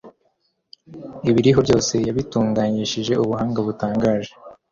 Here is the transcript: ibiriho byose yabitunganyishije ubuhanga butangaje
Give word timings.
ibiriho 1.29 1.59
byose 1.65 1.93
yabitunganyishije 2.07 3.13
ubuhanga 3.23 3.59
butangaje 3.67 4.31